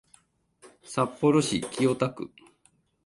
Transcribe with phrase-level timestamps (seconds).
[0.83, 2.31] 札幌市清田区